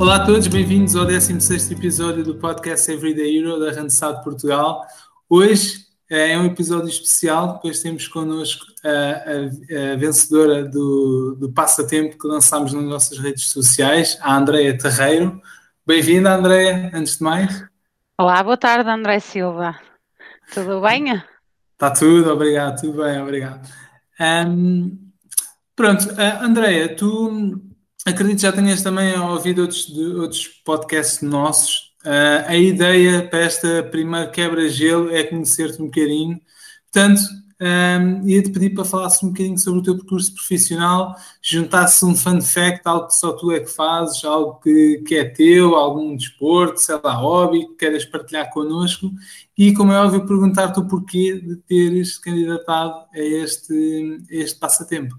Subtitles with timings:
[0.00, 4.86] Olá a todos, bem-vindos ao 16 episódio do podcast Everyday Hero da Randstad Portugal.
[5.28, 12.16] Hoje é um episódio especial, pois temos connosco a, a, a vencedora do, do, passatempo
[12.16, 15.42] que lançámos nas nossas redes sociais, a Andreia Terreiro.
[15.84, 17.66] Bem-vinda, Andreia, antes de mais.
[18.16, 19.80] Olá, boa tarde, André Silva.
[20.54, 21.20] Tudo bem?
[21.72, 23.68] Está tudo, obrigado, tudo bem, obrigado.
[24.20, 24.96] Um,
[25.74, 27.67] pronto, uh, Andreia, tu
[28.08, 31.88] acredito que já tenhas também ouvido outros, de, outros podcasts nossos.
[32.04, 36.40] Uh, a ideia para esta primeira quebra-gelo é conhecer-te um bocadinho.
[36.90, 37.20] Portanto,
[37.60, 42.40] um, ia-te pedir para falasse um bocadinho sobre o teu percurso profissional, juntasse um fun
[42.40, 46.80] fact, algo que só tu é que fazes, algo que, que é teu, algum desporto,
[46.80, 49.10] sei lá, hobby, que queres partilhar connosco
[49.56, 55.16] e, como é óbvio, perguntar-te o porquê de teres candidatado a este, a este passatempo.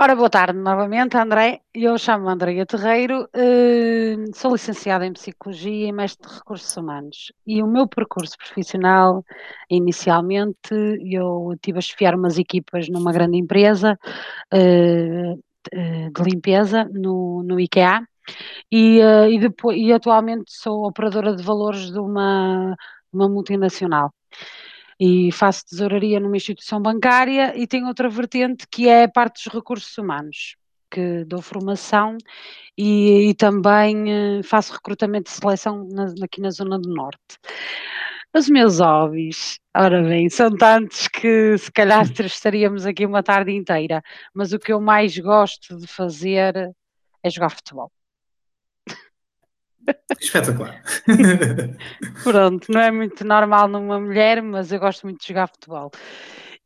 [0.00, 1.60] Ora, boa tarde novamente, André.
[1.74, 7.32] Eu chamo-me Andréia Terreiro, eh, sou licenciada em Psicologia e mestre de Recursos Humanos.
[7.44, 9.24] E o meu percurso profissional,
[9.68, 10.72] inicialmente,
[11.02, 13.98] eu tive a chefiar umas equipas numa grande empresa
[14.52, 15.34] eh,
[15.72, 18.06] eh, de limpeza no, no IKEA
[18.70, 22.76] e, e, depois, e atualmente sou operadora de valores de uma,
[23.12, 24.12] uma multinacional
[25.00, 29.52] e faço tesouraria numa instituição bancária e tenho outra vertente que é a parte dos
[29.52, 30.56] recursos humanos,
[30.90, 32.16] que dou formação
[32.76, 37.38] e, e também uh, faço recrutamento e seleção na, aqui na Zona do Norte.
[38.34, 44.02] Os meus hobbies, ora bem, são tantos que se calhar estaríamos aqui uma tarde inteira,
[44.34, 46.54] mas o que eu mais gosto de fazer
[47.22, 47.90] é jogar futebol.
[50.20, 50.82] Espetacular.
[52.24, 55.90] Pronto, não é muito normal numa mulher, mas eu gosto muito de jogar futebol.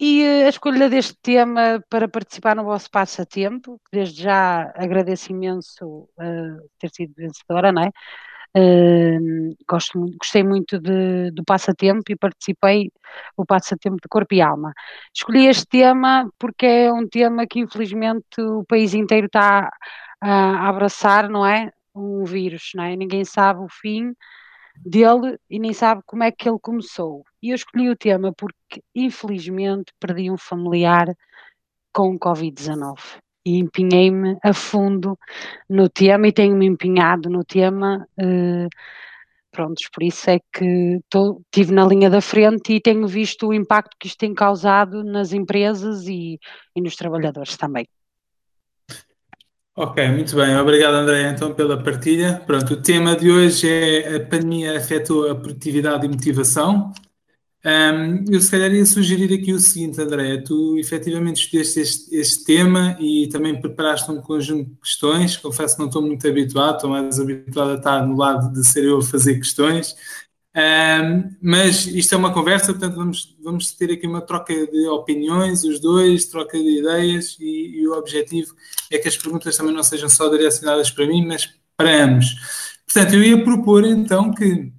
[0.01, 6.09] E uh, a escolha deste tema para participar no vosso passatempo, desde já agradeço imenso
[6.19, 7.91] uh, ter sido vencedora, não é?
[8.55, 12.91] Uh, gosto, gostei muito de, do passatempo e participei
[13.37, 14.73] o passatempo de corpo e alma.
[15.15, 19.71] Escolhi este tema porque é um tema que infelizmente o país inteiro está
[20.21, 21.73] a abraçar, não é?
[21.95, 22.97] Um vírus, não é?
[22.97, 24.15] Ninguém sabe o fim
[24.77, 27.25] dele e nem sabe como é que ele começou.
[27.43, 31.15] E eu escolhi o tema porque, infelizmente, perdi um familiar
[31.93, 32.99] com Covid-19
[33.45, 35.19] e empenhei-me a fundo
[35.69, 38.07] no tema e tenho-me empenhado no tema.
[38.19, 38.69] Eh,
[39.51, 43.97] prontos, por isso é que estive na linha da frente e tenho visto o impacto
[43.99, 46.39] que isto tem causado nas empresas e,
[46.75, 47.87] e nos trabalhadores também.
[49.75, 50.55] Ok, muito bem.
[50.57, 52.43] Obrigado, André, então, pela partilha.
[52.47, 56.93] Pronto, o tema de hoje é a pandemia afetou a produtividade e motivação.
[57.65, 62.45] Um, eu se calhar ia sugerir aqui o seguinte, André, tu efetivamente escolheste este, este,
[62.45, 65.37] tema e também preparaste um conjunto de questões.
[65.39, 68.85] Confesso que não estou muito habituado, estou mais habituado a estar no lado de ser
[68.85, 69.97] eu a fazer questões.
[70.55, 75.65] Um, mas isto é uma conversa, portanto vamos, vamos ter aqui uma troca de opiniões,
[75.65, 78.55] os dois, troca de ideias e, e, o objetivo
[78.91, 82.27] é que as perguntas também não sejam só direcionadas para mim, mas para ambos.
[82.85, 84.71] Portanto, eu ia propor então que,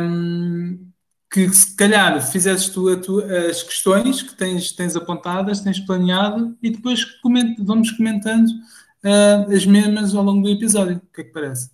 [0.00, 0.92] um,
[1.28, 7.04] que se calhar fizesses tu, as questões que tens, tens apontadas, tens planeado e depois
[7.20, 10.98] comente, vamos comentando uh, as mesmas ao longo do episódio.
[10.98, 11.68] O que é que parece?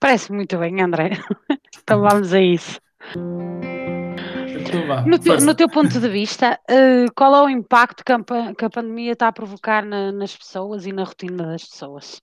[0.00, 1.10] Parece muito bem, André.
[1.88, 2.78] Então vamos a isso.
[3.16, 8.18] Então no, teu, no, teu ponto de vista, uh, qual é o impacto que a,
[8.54, 12.20] que a pandemia está a provocar na, nas pessoas e na rotina das pessoas?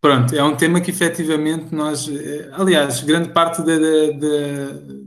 [0.00, 5.04] Pronto, é um tema que efetivamente nós, eh, aliás, grande parte de, de,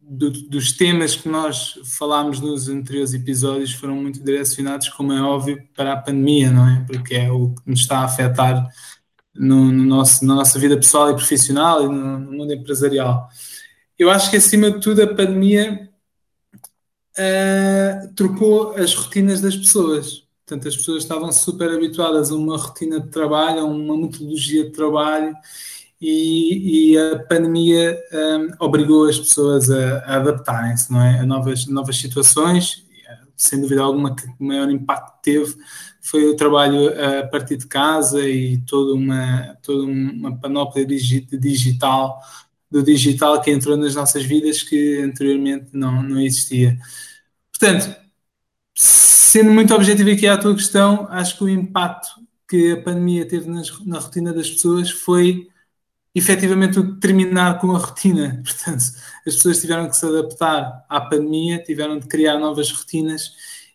[0.00, 5.62] de, dos temas que nós falámos nos anteriores episódios foram muito direcionados, como é óbvio,
[5.76, 6.84] para a pandemia, não é?
[6.84, 8.68] Porque é o que nos está a afetar
[9.38, 13.28] no, no nosso, na nossa vida pessoal e profissional e no, no, mundo empresarial.
[13.98, 15.90] Eu acho que, acima de tudo, a pandemia
[17.18, 20.26] uh, trocou as rotinas das pessoas.
[20.46, 24.70] Portanto, as pessoas estavam super habituadas a uma rotina de trabalho, a uma metodologia de
[24.70, 25.34] trabalho,
[26.00, 31.20] e, e a pandemia um, ah, obrigou as pessoas a, a adaptarem-se é?
[31.20, 32.84] a novas, novas situações.
[33.36, 35.56] Sem dúvida alguma, que o maior impacto teve
[36.06, 42.20] foi o trabalho eh, a partir de casa e toda uma, toda uma panóplia digital,
[42.70, 46.78] do digital que entrou nas nossas vidas que anteriormente não, não existia.
[47.52, 47.96] Portanto,
[48.74, 52.08] sendo muito objetivo aqui à tua questão, acho que o impacto
[52.48, 55.48] que a pandemia teve nas, na rotina das pessoas foi
[56.14, 58.42] efetivamente terminar com a rotina.
[58.46, 58.84] Portanto,
[59.26, 63.32] as pessoas tiveram que se adaptar à pandemia, tiveram de criar novas rotinas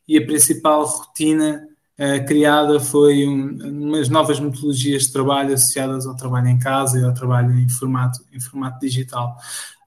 [0.07, 1.67] e a principal rotina
[1.99, 7.03] uh, criada foi um, umas novas metodologias de trabalho associadas ao trabalho em casa e
[7.03, 9.35] ao trabalho em formato, em formato digital.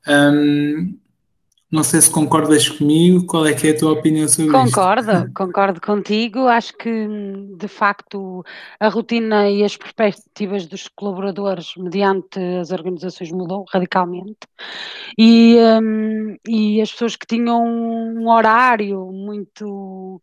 [0.06, 0.98] Um,
[1.74, 5.12] não sei se concordas comigo, qual é que é a tua opinião sobre concordo, isto?
[5.12, 6.46] Concordo, concordo contigo.
[6.46, 7.08] Acho que,
[7.58, 8.44] de facto,
[8.78, 14.46] a rotina e as perspectivas dos colaboradores mediante as organizações mudou radicalmente.
[15.18, 20.22] E, um, e as pessoas que tinham um horário muito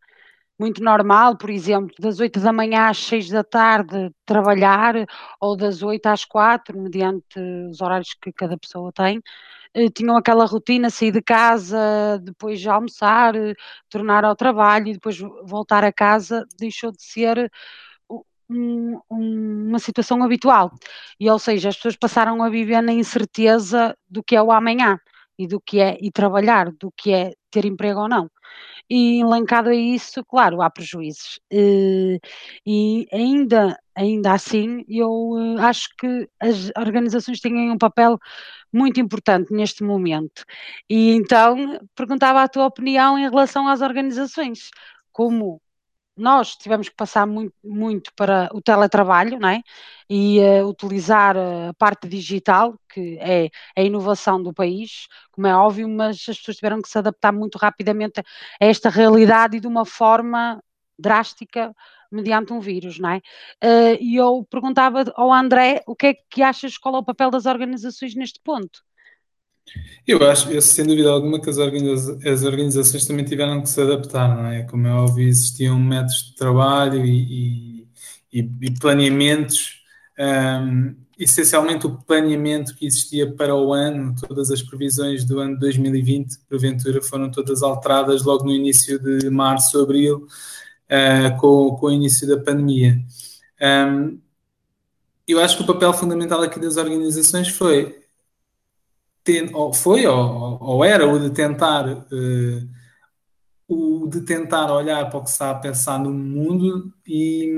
[0.62, 4.94] muito normal, por exemplo, das 8 da manhã às 6 da tarde trabalhar,
[5.40, 9.20] ou das 8 às 4, mediante os horários que cada pessoa tem,
[9.74, 13.56] eh, tinham aquela rotina, sair de casa, depois de almoçar, eh,
[13.90, 17.52] tornar ao trabalho e depois voltar a casa, deixou de ser
[18.50, 20.72] um, um, uma situação habitual.
[21.20, 25.00] E, ou seja, as pessoas passaram a viver na incerteza do que é o amanhã
[25.40, 28.30] e do que é e trabalhar, do que é ter emprego ou não.
[28.90, 31.40] E elencado a isso, claro, há prejuízos.
[31.52, 32.28] E, eh,
[32.66, 38.20] e ainda, ainda assim, eu acho que as organizações têm um papel
[38.74, 40.44] muito importante neste momento.
[40.90, 44.70] E então perguntava a tua opinião em relação às organizações,
[45.12, 45.62] como
[46.16, 49.62] nós tivemos que passar muito, muito para o teletrabalho, não é?
[50.10, 55.88] E uh, utilizar a parte digital, que é a inovação do país, como é óbvio,
[55.90, 58.26] mas as pessoas tiveram que se adaptar muito rapidamente a
[58.66, 60.62] esta realidade e de uma forma
[61.00, 61.74] drástica
[62.12, 63.18] mediante um vírus, não é?
[63.64, 67.32] Uh, e eu perguntava ao André o que é que achas, qual é o papel
[67.32, 68.84] das organizações neste ponto?
[70.06, 73.82] Eu acho, eu, sem dúvida alguma, que as, organiza as, organizações também tiveram que se
[73.82, 74.64] adaptar, não é?
[74.64, 77.88] Como é óbvio, existiam métodos de trabalho e,
[78.34, 79.84] e, e planeamentos,
[80.20, 86.40] um, essencialmente o planeamento que existia para o ano, todas as previsões do ano 2020,
[86.50, 90.28] porventura, foram todas alteradas logo no início de março, abril,
[90.90, 93.00] uh, com, com o início da pandemia.
[93.62, 94.20] Um,
[95.28, 98.01] eu acho que o papel fundamental aqui das organizações foi
[99.54, 102.70] ou foi ou, ou, era o de tentar uh,
[103.68, 107.50] o de tentar olhar para o que está a pensar no mundo e,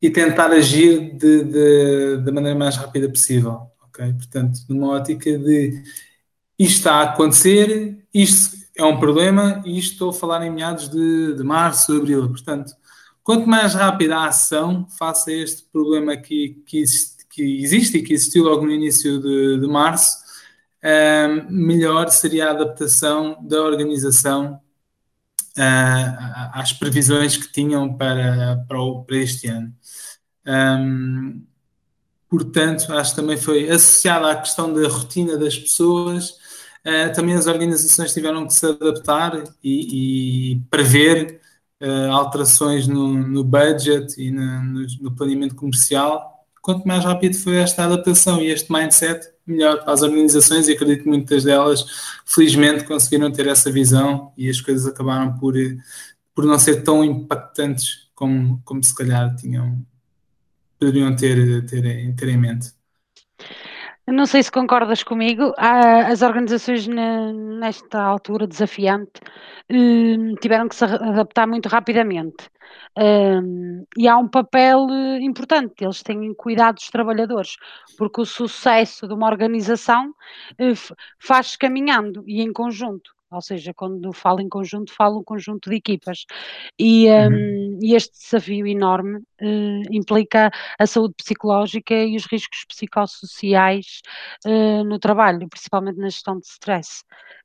[0.00, 4.12] e tentar agir de, de, da maneira mais rápida possível, ok?
[4.14, 5.82] Portanto, numa ótica de
[6.58, 11.34] isto está a acontecer, isto é um problema e estou a falar em meados de,
[11.34, 12.72] de março, abril, portanto,
[13.22, 16.82] quanto mais rápida a ação face a este problema que, que,
[17.30, 20.23] que existe e que existiu logo no início de, de março,
[21.50, 24.60] melhor seria a adaptação da organização
[25.58, 29.72] uh, às previsões que tinham para, para, o, para este ano.
[30.46, 31.42] Um,
[32.28, 36.30] portanto, acho que também foi associada à questão da rotina das pessoas.
[36.84, 41.40] Uh, também as organizações tiveram que se adaptar e, e prever
[41.82, 46.44] uh, alterações no, no, budget e no, no, no planeamento comercial.
[46.60, 51.02] Quanto mais rápido foi esta adaptação e este mindset, melhor para as organizações e acredito
[51.02, 51.84] que muitas delas,
[52.24, 55.54] felizmente, conseguiram ter essa visão e as coisas acabaram por,
[56.34, 59.84] por não ser tão impactantes como, como se calhar tinham,
[60.78, 62.72] poderiam ter, ter, ter em mente.
[64.06, 69.12] Não sei se concordas comigo, as organizações nesta altura desafiante
[69.70, 72.50] hum, tiveram que se adaptar muito rapidamente.
[72.98, 77.56] Hum, e há um papel eh, importante, eles têm cuidado dos trabalhadores,
[77.96, 80.12] porque o sucesso de uma organização
[80.58, 80.72] eh,
[81.18, 83.13] faz caminhando e em conjunto.
[83.34, 86.24] Ou seja, quando falo em conjunto, falo um conjunto de equipas.
[86.78, 87.76] E, uhum.
[87.76, 94.02] um, e este desafio enorme uh, implica a saúde psicológica e os riscos psicossociais
[94.46, 97.02] uh, no trabalho, principalmente na gestão de stress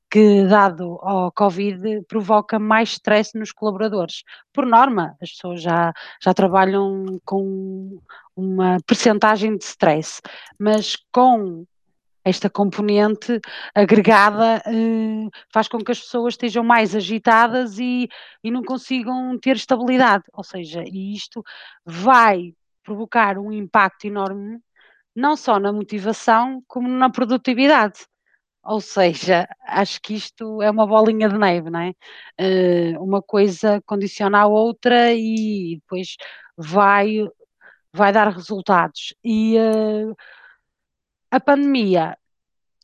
[0.09, 4.23] que, dado ao Covid, provoca mais stress nos colaboradores.
[4.51, 7.99] Por norma, as pessoas já, já trabalham com
[8.35, 10.21] uma percentagem de stress,
[10.57, 11.65] mas com
[12.23, 13.39] esta componente
[13.73, 18.09] agregada eh, faz com que as pessoas estejam mais agitadas e,
[18.43, 20.25] e não consigam ter estabilidade.
[20.33, 21.43] Ou seja, e isto
[21.85, 24.59] vai provocar um impacto enorme,
[25.15, 27.99] não só na motivação, como na produtividade.
[28.63, 31.93] Ou seja, acho que isto é uma bolinha de neve, não é?
[32.39, 36.15] Uh, uma coisa condiciona a outra e depois
[36.57, 37.27] vai,
[37.93, 39.13] vai dar resultados.
[39.23, 40.15] E uh,
[41.31, 42.17] a pandemia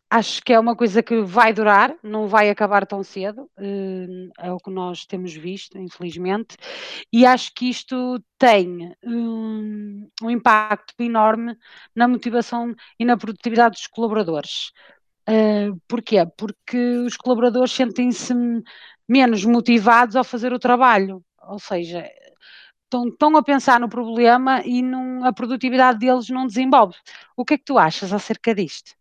[0.10, 4.52] acho que é uma coisa que vai durar, não vai acabar tão cedo, eh, é
[4.52, 6.56] o que nós temos visto, infelizmente,
[7.12, 11.58] e acho que isto tem um, um impacto enorme
[11.96, 14.72] na motivação e na produtividade dos colaboradores.
[15.28, 16.26] Uh, porquê?
[16.38, 18.34] Porque os colaboradores sentem-se
[19.08, 22.08] menos motivados ao fazer o trabalho, ou seja,
[22.86, 26.96] estão, estão a pensar no problema e num, a produtividade deles não desenvolve.
[27.36, 28.92] O que é que tu achas acerca disto?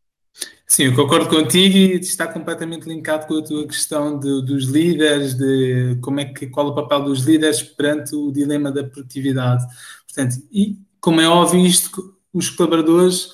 [0.66, 5.34] Sim, eu concordo contigo e está completamente linkado com a tua questão de, dos líderes,
[5.34, 9.64] de como é que, qual é o papel dos líderes perante o dilema da produtividade.
[10.06, 13.26] Portanto, e como é óbvio isto, os colaboradores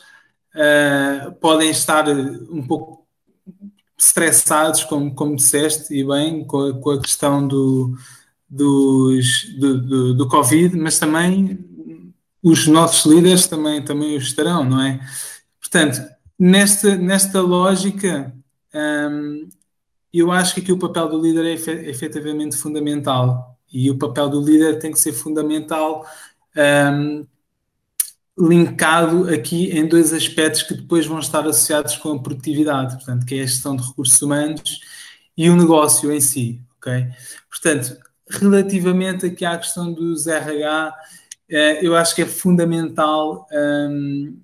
[0.54, 3.06] uh, podem estar um pouco
[3.96, 7.94] estressados, como, como disseste, e bem, com a, com a questão do,
[8.50, 11.58] dos, do, do, do, Covid, mas também
[12.42, 15.00] os nossos líderes também, também o estarão, não é?
[15.60, 16.02] Portanto,
[16.38, 18.34] nesta, nesta lógica,
[18.74, 19.48] hum,
[20.12, 24.40] eu acho que aqui o papel do líder é, efetivamente fundamental e o papel do
[24.40, 26.04] líder tem que ser fundamental
[26.56, 27.26] um,
[28.36, 33.36] linkado aqui em dois aspectos que depois vão estar associados com a produtividade, portanto, que
[33.36, 34.80] é a gestão de recursos humanos
[35.36, 37.06] e o negócio em si, ok?
[37.48, 37.96] Portanto,
[38.30, 40.94] relativamente aqui à questão dos RH,
[41.48, 44.38] eh, eu acho que é fundamental um,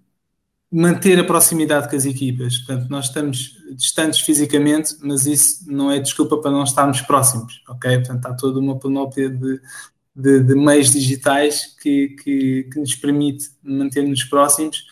[0.70, 2.58] manter a proximidade com as equipas.
[2.58, 7.98] Portanto, nós estamos distantes fisicamente, mas isso não é desculpa para não estarmos próximos, ok?
[7.98, 9.60] Portanto, há toda uma panóplia de,
[10.14, 14.84] de, de meios digitais que, que, que nos permite manter-nos próximos.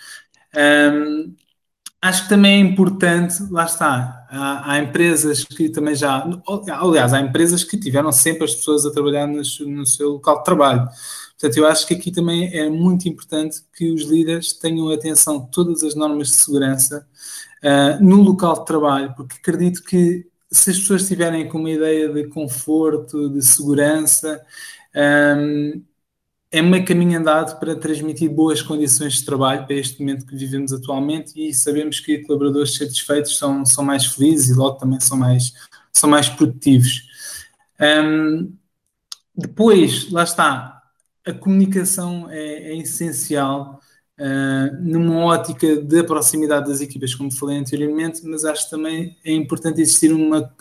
[0.54, 1.34] Um,
[2.04, 6.22] acho que também é importante, lá está, há, há, empresas que também já,
[6.68, 10.44] aliás, há empresas que tiveram sempre as pessoas a trabalhar no, no seu local de
[10.44, 10.86] trabalho.
[11.30, 15.46] Portanto, eu acho que aqui também é muito importante que os líderes tenham atenção a
[15.46, 17.06] todas as normas de segurança
[17.62, 22.10] uh, no local de trabalho, porque acredito que se as pessoas estiverem com uma ideia
[22.10, 24.44] de conforto, de segurança,
[24.94, 25.82] um,
[26.54, 30.72] é meio caminho andado para transmitir boas condições de trabalho para este momento que vivemos
[30.72, 35.52] atualmente e sabemos que colaboradores satisfeitos são, são mais felizes e logo também são mais,
[35.92, 37.08] são mais produtivos.
[37.80, 38.54] Um,
[39.36, 40.80] depois, lá está,
[41.26, 43.80] a comunicação é, é essencial
[44.20, 49.80] uh, numa ótica da proximidade das equipas, como falei anteriormente, mas acho também é importante
[49.80, 50.54] existir uma,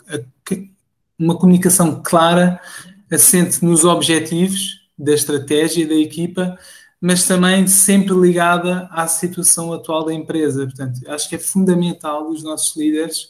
[1.16, 2.60] uma comunicação clara
[3.08, 6.58] assente nos objetivos da estratégia da equipa,
[7.00, 10.64] mas também sempre ligada à situação atual da empresa.
[10.64, 13.28] Portanto, acho que é fundamental os nossos líderes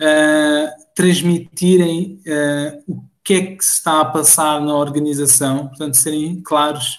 [0.00, 6.98] uh, transmitirem uh, o que é que está a passar na organização, portanto, serem claros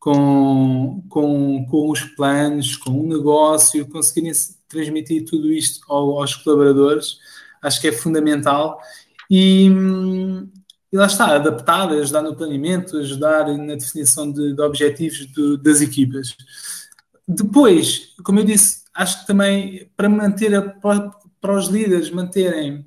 [0.00, 4.32] com, com, com os planos, com o negócio, conseguirem
[4.68, 7.18] transmitir tudo isto aos colaboradores,
[7.62, 8.80] acho que é fundamental.
[9.30, 9.68] E,
[10.92, 15.80] e lá está, adaptar, ajudar no planeamento, ajudar na definição de, de objetivos de, das
[15.80, 16.36] equipas.
[17.26, 22.84] Depois, como eu disse, acho que também para manter a, para, para os líderes manterem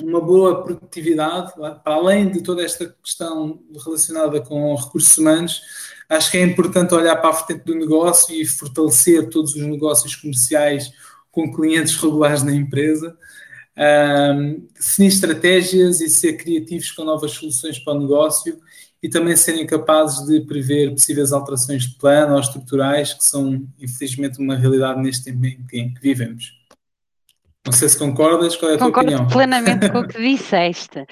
[0.00, 5.60] uma boa produtividade, para além de toda esta questão relacionada com recursos humanos,
[6.08, 10.16] acho que é importante olhar para a frente do negócio e fortalecer todos os negócios
[10.16, 10.90] comerciais
[11.30, 13.16] com clientes regulares na empresa
[13.76, 14.68] um,
[15.06, 18.58] estratégias e ser criativos com novas soluções para o negócio
[19.02, 24.38] e também serem capazes de prever possíveis alterações de plano ou estruturais que são, infelizmente,
[24.38, 26.52] uma realidade neste tempo em que, em que vivemos.
[27.64, 29.18] Não sei se concordas, qual é a Concordo tua opinião?
[29.20, 31.06] Concordo plenamente com o que disseste.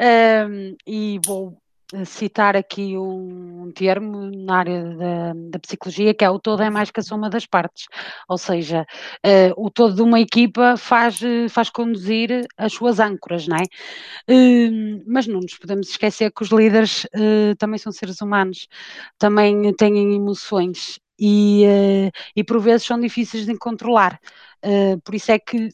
[0.00, 1.58] Um, e vou
[2.04, 6.90] citar aqui um termo na área da, da, psicologia que é o todo é mais
[6.90, 7.86] que a soma das partes,
[8.28, 8.86] ou seja,
[9.26, 11.20] uh, o todo de uma equipa faz,
[11.50, 13.64] faz conduzir as suas âncoras, não é?
[14.32, 18.68] Uh, mas não nos podemos esquecer que os líderes uh, também são seres humanos,
[19.18, 21.64] também têm emoções e,
[22.34, 24.18] e por vezes são difíceis de controlar.
[25.04, 25.68] por isso é que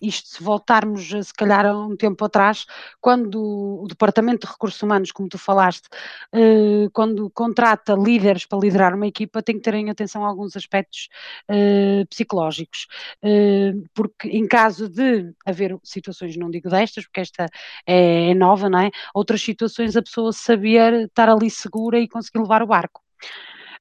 [0.00, 2.66] isto se voltarmos, se calhar, a um tempo atrás,
[3.00, 3.40] quando
[3.82, 5.88] o Departamento de Recursos Humanos, como tu falaste,
[6.32, 11.08] eh, quando contrata líderes para liderar uma equipa, tem que ter em atenção alguns aspectos
[11.48, 12.86] eh, psicológicos,
[13.22, 17.46] eh, porque em caso de haver situações, não digo destas, porque esta
[17.86, 18.90] é, é nova, não é?
[19.14, 23.02] Outras situações, a pessoa saber estar ali segura e conseguir levar o barco.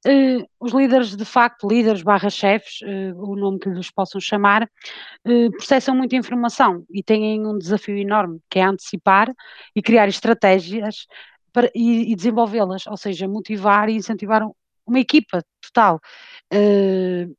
[0.08, 4.64] Uh, os líderes, de facto, líderes barra chefes, uh, o nome que lhes possam chamar,
[4.64, 9.30] uh, processam muita informação e têm um desafio enorme, que é antecipar
[9.76, 11.08] e criar estratégias
[11.52, 14.44] para, e, e desenvolvê-las, ou seja, motivar e incentivar
[14.86, 16.00] uma equipa total,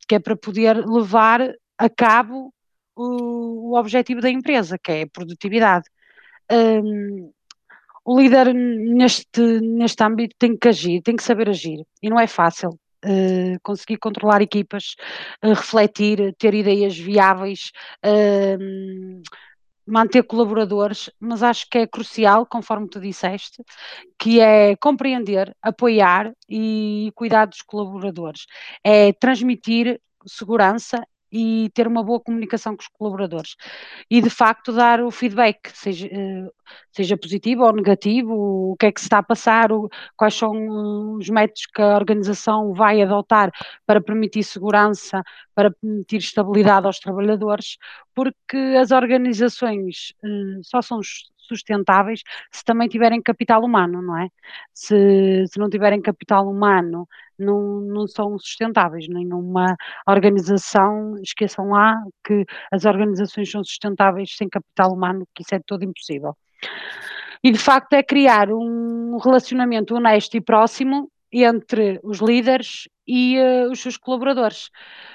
[0.06, 1.40] que é para poder levar
[1.78, 2.52] a cabo
[2.94, 5.88] o, o objetivo da empresa, que é a produtividade.
[6.52, 7.32] Um,
[8.08, 12.26] o líder neste, neste âmbito tem que agir, tem que saber agir, e não é
[12.26, 12.70] fácil.
[13.04, 14.96] Uh, conseguir controlar equipas,
[15.44, 17.70] uh, refletir, ter ideias viáveis,
[18.04, 19.22] uh,
[19.86, 23.62] manter colaboradores, mas acho que é crucial, conforme tu disseste,
[24.18, 28.46] que é compreender, apoiar e cuidar dos colaboradores.
[28.82, 33.56] É transmitir segurança e ter uma boa comunicação com os colaboradores.
[34.10, 36.48] E de facto dar o feedback, seja, eh,
[36.92, 38.32] seja positivo ou negativo,
[38.72, 41.96] o que é que se está a passar, o, quais são os métodos que a
[41.96, 43.50] organização vai adotar
[43.86, 45.22] para permitir segurança,
[45.54, 47.76] para permitir estabilidade aos trabalhadores,
[48.14, 51.00] porque as organizações eh, só são
[51.48, 54.28] sustentáveis se também tiverem capital humano, não é?
[54.74, 59.08] Se, se não tiverem capital humano, não, não são sustentáveis.
[59.08, 59.76] Nenhuma
[60.06, 65.84] organização, esqueçam lá que as organizações são sustentáveis sem capital humano, que isso é todo
[65.84, 66.36] impossível.
[67.42, 73.72] E de facto é criar um relacionamento honesto e próximo entre os líderes e uh,
[73.72, 74.70] os seus colaboradores,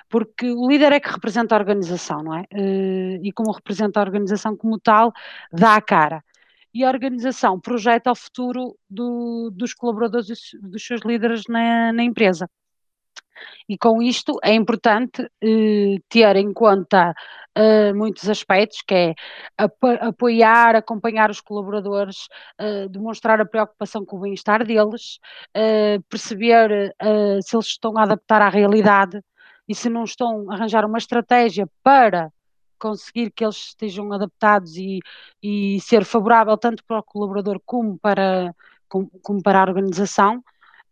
[0.10, 2.42] porque o líder é que representa a organização, não é?
[2.52, 5.14] Uh, e como representa a organização como tal,
[5.52, 6.24] dá a cara.
[6.74, 12.04] E a organização projeta o futuro do, dos colaboradores e dos seus líderes na, na
[12.04, 12.50] empresa.
[13.68, 17.14] E com isto é importante eh, ter em conta
[17.56, 19.14] eh, muitos aspectos, que é
[19.58, 25.20] ap apoiar, acompanhar os colaboradores, eh, demonstrar a preocupação com o bem-estar deles,
[25.54, 29.22] eh, perceber eh, se eles estão a adaptar à realidade
[29.68, 32.32] e se não estão a arranjar uma estratégia para
[32.80, 35.00] conseguir que eles estejam adaptados e,
[35.42, 38.54] e ser favorável tanto para o colaborador como para,
[38.90, 40.44] como, como para a organização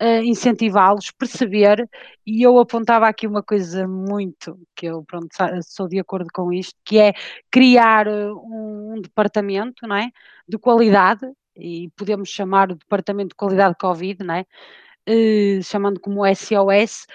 [0.01, 1.87] uh, incentivá-los, perceber,
[2.25, 5.29] e eu apontava aqui uma coisa muito, que eu pronto,
[5.63, 7.13] sou de acordo com isto, que é
[7.51, 10.09] criar eh, um, um departamento não é,
[10.47, 14.45] de qualidade, e podemos chamar o departamento de qualidade Covid, não é?
[15.09, 17.05] Uh, chamando como SOS,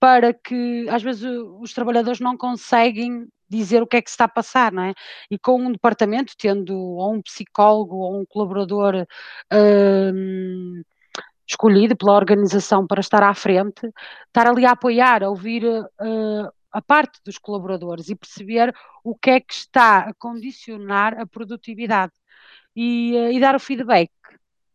[0.00, 1.24] para que às vezes
[1.60, 4.94] os trabalhadores não conseguem dizer o que é que se está a passar, não é?
[5.30, 9.06] E com um departamento, tendo ou um psicólogo ou um colaborador
[9.52, 10.84] uh,
[11.46, 13.86] escolhido pela organização para estar à frente,
[14.26, 19.30] estar ali a apoiar, a ouvir uh, a parte dos colaboradores e perceber o que
[19.30, 22.12] é que está a condicionar a produtividade
[22.74, 24.10] e, uh, e dar o feedback.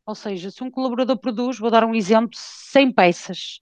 [0.05, 3.59] Ou seja, se um colaborador produz, vou dar um exemplo, 100 peças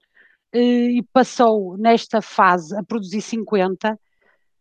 [0.53, 3.97] uh, e passou nesta fase a produzir 50,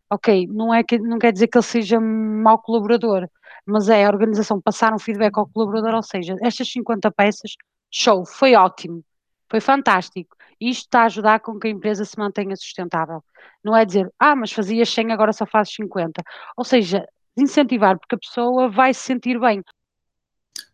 [0.09, 3.27] ok, não, é que, não quer dizer que ele seja mau colaborador,
[3.65, 7.55] mas é a organização passar um feedback ao colaborador, ou seja, estas 50 peças
[7.91, 9.03] show, foi ótimo,
[9.49, 10.35] foi fantástico.
[10.59, 13.23] Isto está a ajudar com que a empresa se mantenha sustentável.
[13.63, 16.23] Não é dizer, ah, mas fazias 100, agora só fazes 50.
[16.55, 19.61] Ou seja, incentivar, porque a pessoa vai se sentir bem.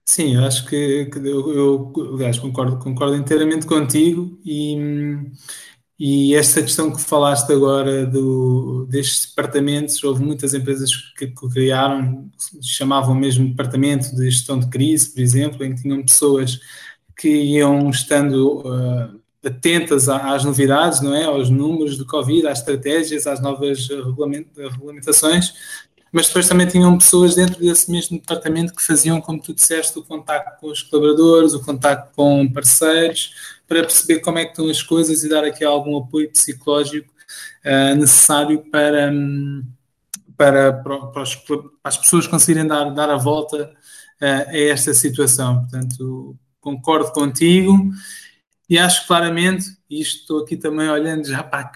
[0.06, 4.76] Sim, eu acho que, que eu, eu, aliás, concordo, concordo inteiramente contigo e,
[5.98, 12.30] e esta questão que falaste agora do, destes departamentos, houve muitas empresas que, que criaram,
[12.62, 16.60] chamavam mesmo departamento de gestão de crise, por exemplo, em que tinham pessoas
[17.18, 21.26] que iam estando uh, atentas às novidades, não é?
[21.26, 25.54] Aos números do Covid, às estratégias, às novas regulamentações,
[26.14, 30.04] mas depois também tinham pessoas dentro desse mesmo departamento que faziam, como tu disseste, o
[30.04, 33.34] contacto com os colaboradores, o contacto com parceiros,
[33.68, 37.12] para perceber como é que estão as coisas e dar aqui algum apoio psicológico
[37.66, 39.12] uh, necessário para,
[40.38, 43.72] para, para, os, para, as pessoas conseguirem dar, dar a volta
[44.22, 45.62] uh, a esta situação.
[45.62, 47.92] Portanto, concordo contigo
[48.70, 51.72] e acho claramente, e estou aqui também olhando já para,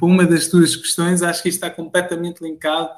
[0.00, 2.88] uma das tuas questões, acho que isto está completamente linkado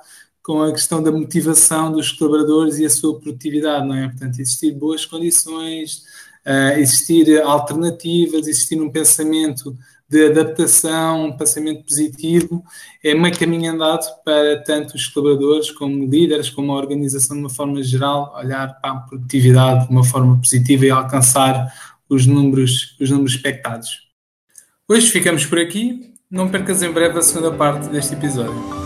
[0.43, 4.09] com a questão da motivação dos colaboradores e a sua produtividade, não é?
[4.09, 6.05] Portanto, existir boas condições,
[6.47, 9.77] uh, existir alternativas, existir um pensamento
[10.13, 12.63] de adaptação, um pensamento positivo,
[13.03, 17.49] é meio caminho andado para tanto os colaboradores como líderes, como a organização de uma
[17.49, 21.73] forma geral, olhar para a produtividade de uma forma positiva e alcançar
[22.11, 23.89] os números, os números expectados.
[24.87, 26.13] Hoje ficamos por aqui.
[26.31, 28.82] Não percas em breve a segunda parte deste episódio.